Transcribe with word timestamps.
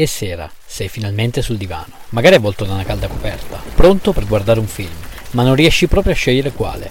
E 0.00 0.06
sera, 0.06 0.50
sei 0.64 0.88
finalmente 0.88 1.42
sul 1.42 1.58
divano, 1.58 1.92
magari 2.12 2.36
avvolto 2.36 2.64
da 2.64 2.72
una 2.72 2.84
calda 2.84 3.06
coperta, 3.06 3.60
pronto 3.74 4.14
per 4.14 4.26
guardare 4.26 4.58
un 4.58 4.66
film, 4.66 4.88
ma 5.32 5.42
non 5.42 5.54
riesci 5.54 5.88
proprio 5.88 6.14
a 6.14 6.16
scegliere 6.16 6.52
quale. 6.52 6.90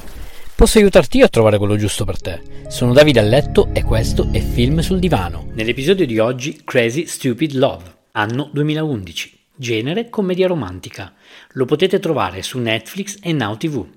Posso 0.53 0.77
aiutarti 0.77 1.17
io 1.17 1.25
a 1.25 1.29
trovare 1.29 1.57
quello 1.57 1.75
giusto 1.75 2.05
per 2.05 2.21
te. 2.21 2.39
Sono 2.67 2.93
Davide 2.93 3.19
a 3.19 3.23
letto 3.23 3.69
e 3.73 3.81
questo 3.81 4.29
è 4.31 4.39
Film 4.39 4.81
sul 4.81 4.99
divano. 4.99 5.47
Nell'episodio 5.53 6.05
di 6.05 6.19
oggi 6.19 6.61
Crazy 6.63 7.07
Stupid 7.07 7.53
Love, 7.53 7.83
anno 8.11 8.47
2011, 8.53 9.39
genere 9.55 10.09
commedia 10.11 10.45
romantica. 10.45 11.11
Lo 11.53 11.65
potete 11.65 11.97
trovare 11.97 12.43
su 12.43 12.59
Netflix 12.59 13.17
e 13.23 13.33
Now 13.33 13.57
TV. 13.57 13.87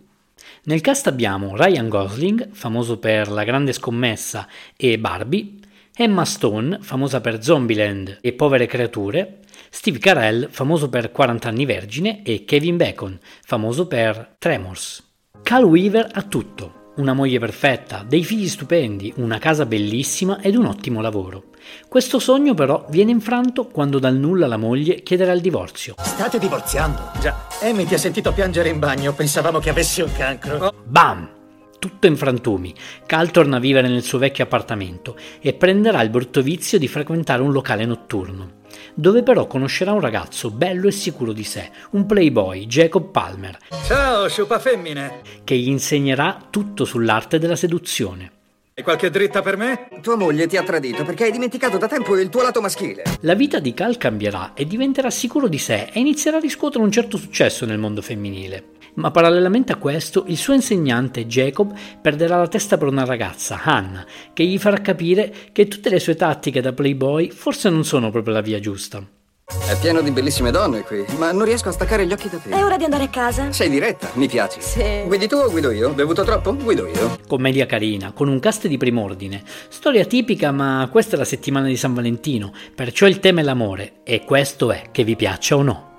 Nel 0.62 0.80
cast 0.80 1.06
abbiamo 1.06 1.54
Ryan 1.54 1.90
Gosling, 1.90 2.48
famoso 2.52 2.96
per 2.96 3.28
La 3.28 3.44
grande 3.44 3.74
scommessa 3.74 4.48
e 4.74 4.98
Barbie, 4.98 5.58
Emma 5.94 6.24
Stone, 6.24 6.78
famosa 6.80 7.20
per 7.20 7.42
Zombieland 7.42 8.18
e 8.22 8.32
Povere 8.32 8.64
creature, 8.64 9.40
Steve 9.68 9.98
Carell, 9.98 10.48
famoso 10.48 10.88
per 10.88 11.12
40 11.12 11.48
anni 11.48 11.66
vergine, 11.66 12.22
e 12.22 12.44
Kevin 12.46 12.78
Bacon, 12.78 13.18
famoso 13.44 13.86
per 13.86 14.36
Tremors. 14.38 15.02
Cal 15.42 15.64
Weaver 15.64 16.08
ha 16.12 16.22
tutto, 16.22 16.92
una 16.96 17.12
moglie 17.12 17.38
perfetta, 17.38 18.04
dei 18.08 18.24
figli 18.24 18.48
stupendi, 18.48 19.12
una 19.16 19.38
casa 19.38 19.66
bellissima 19.66 20.40
ed 20.40 20.56
un 20.56 20.64
ottimo 20.64 21.02
lavoro. 21.02 21.50
Questo 21.88 22.18
sogno 22.18 22.54
però 22.54 22.86
viene 22.88 23.10
infranto 23.10 23.66
quando 23.66 23.98
dal 23.98 24.16
nulla 24.16 24.46
la 24.46 24.56
moglie 24.56 25.02
chiederà 25.02 25.32
il 25.32 25.42
divorzio. 25.42 25.94
State 25.98 26.38
divorziando? 26.38 27.10
Già. 27.20 27.48
Amy 27.60 27.84
ti 27.84 27.92
ha 27.92 27.98
sentito 27.98 28.32
piangere 28.32 28.70
in 28.70 28.78
bagno, 28.78 29.12
pensavamo 29.12 29.58
che 29.58 29.68
avessi 29.68 30.00
un 30.00 30.12
cancro. 30.12 30.72
Bam! 30.86 31.40
Tutto 31.82 32.06
in 32.06 32.16
frantumi. 32.16 32.72
Cal 33.06 33.32
torna 33.32 33.56
a 33.56 33.60
vivere 33.60 33.88
nel 33.88 34.04
suo 34.04 34.18
vecchio 34.18 34.44
appartamento 34.44 35.16
e 35.40 35.52
prenderà 35.52 36.00
il 36.02 36.10
brutto 36.10 36.40
vizio 36.40 36.78
di 36.78 36.86
frequentare 36.86 37.42
un 37.42 37.50
locale 37.50 37.84
notturno, 37.84 38.60
dove 38.94 39.24
però 39.24 39.48
conoscerà 39.48 39.90
un 39.90 39.98
ragazzo 39.98 40.52
bello 40.52 40.86
e 40.86 40.92
sicuro 40.92 41.32
di 41.32 41.42
sé, 41.42 41.72
un 41.90 42.06
playboy, 42.06 42.66
Jacob 42.66 43.10
Palmer. 43.10 43.58
Ciao, 43.84 44.28
sciupa 44.28 44.60
femmine! 44.60 45.22
Che 45.42 45.56
gli 45.56 45.66
insegnerà 45.66 46.46
tutto 46.50 46.84
sull'arte 46.84 47.40
della 47.40 47.56
seduzione. 47.56 48.30
Hai 48.74 48.84
qualche 48.84 49.10
dritta 49.10 49.42
per 49.42 49.56
me? 49.56 49.88
Tua 50.02 50.14
moglie 50.14 50.46
ti 50.46 50.56
ha 50.56 50.62
tradito 50.62 51.02
perché 51.02 51.24
hai 51.24 51.32
dimenticato 51.32 51.78
da 51.78 51.88
tempo 51.88 52.16
il 52.16 52.28
tuo 52.28 52.42
lato 52.42 52.60
maschile. 52.60 53.02
La 53.22 53.34
vita 53.34 53.58
di 53.58 53.74
Cal 53.74 53.96
cambierà 53.96 54.52
e 54.54 54.66
diventerà 54.66 55.10
sicuro 55.10 55.48
di 55.48 55.58
sé 55.58 55.90
e 55.92 55.98
inizierà 55.98 56.36
a 56.36 56.40
riscuotere 56.40 56.84
un 56.84 56.92
certo 56.92 57.16
successo 57.16 57.66
nel 57.66 57.78
mondo 57.78 58.00
femminile 58.00 58.71
ma 58.94 59.10
parallelamente 59.10 59.72
a 59.72 59.76
questo 59.76 60.24
il 60.26 60.36
suo 60.36 60.54
insegnante 60.54 61.26
Jacob 61.26 61.72
perderà 62.00 62.36
la 62.36 62.48
testa 62.48 62.76
per 62.76 62.88
una 62.88 63.04
ragazza, 63.04 63.60
Hannah, 63.62 64.04
che 64.32 64.44
gli 64.44 64.58
farà 64.58 64.80
capire 64.80 65.32
che 65.52 65.68
tutte 65.68 65.90
le 65.90 66.00
sue 66.00 66.14
tattiche 66.14 66.60
da 66.60 66.72
playboy 66.72 67.30
forse 67.30 67.70
non 67.70 67.84
sono 67.84 68.10
proprio 68.10 68.34
la 68.34 68.40
via 68.40 68.60
giusta. 68.60 69.04
È 69.44 69.76
pieno 69.78 70.00
di 70.00 70.10
bellissime 70.10 70.50
donne 70.50 70.82
qui, 70.82 71.04
ma 71.18 71.30
non 71.30 71.44
riesco 71.44 71.68
a 71.68 71.72
staccare 71.72 72.06
gli 72.06 72.12
occhi 72.12 72.28
da 72.30 72.38
te. 72.38 72.48
È 72.48 72.64
ora 72.64 72.76
di 72.76 72.84
andare 72.84 73.04
a 73.04 73.08
casa? 73.08 73.52
Sei 73.52 73.68
diretta, 73.68 74.10
mi 74.14 74.26
piaci. 74.26 74.60
Sì. 74.62 75.02
Guidi 75.04 75.28
tu 75.28 75.34
o 75.34 75.50
guido 75.50 75.70
io? 75.70 75.90
Bevuto 75.90 76.24
troppo? 76.24 76.54
Guido 76.54 76.86
io. 76.86 77.18
Commedia 77.28 77.66
carina, 77.66 78.12
con 78.12 78.28
un 78.28 78.40
cast 78.40 78.66
di 78.66 78.78
prim'ordine. 78.78 79.42
Storia 79.68 80.06
tipica, 80.06 80.52
ma 80.52 80.88
questa 80.90 81.16
è 81.16 81.18
la 81.18 81.24
settimana 81.24 81.66
di 81.66 81.76
San 81.76 81.92
Valentino, 81.92 82.52
perciò 82.74 83.06
il 83.06 83.20
tema 83.20 83.40
è 83.40 83.44
l'amore, 83.44 84.00
e 84.04 84.24
questo 84.24 84.72
è 84.72 84.84
che 84.90 85.04
vi 85.04 85.16
piaccia 85.16 85.56
o 85.56 85.62
no. 85.62 85.90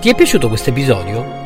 Ti 0.00 0.08
è 0.08 0.14
piaciuto 0.14 0.48
questo 0.48 0.70
episodio? 0.70 1.45